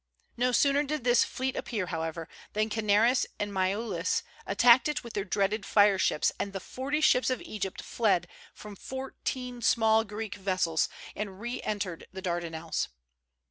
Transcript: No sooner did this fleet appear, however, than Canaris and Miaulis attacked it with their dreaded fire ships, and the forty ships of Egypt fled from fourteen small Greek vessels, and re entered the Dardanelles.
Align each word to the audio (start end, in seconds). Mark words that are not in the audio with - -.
No 0.35 0.51
sooner 0.51 0.81
did 0.81 1.03
this 1.03 1.23
fleet 1.23 1.55
appear, 1.55 1.85
however, 1.85 2.27
than 2.53 2.71
Canaris 2.71 3.27
and 3.37 3.53
Miaulis 3.53 4.23
attacked 4.47 4.87
it 4.89 5.03
with 5.03 5.13
their 5.13 5.23
dreaded 5.23 5.63
fire 5.63 5.99
ships, 5.99 6.31
and 6.39 6.53
the 6.53 6.59
forty 6.59 7.01
ships 7.01 7.29
of 7.29 7.39
Egypt 7.43 7.83
fled 7.83 8.27
from 8.51 8.75
fourteen 8.75 9.61
small 9.61 10.03
Greek 10.03 10.33
vessels, 10.33 10.89
and 11.15 11.39
re 11.39 11.61
entered 11.61 12.07
the 12.11 12.21
Dardanelles. 12.23 12.87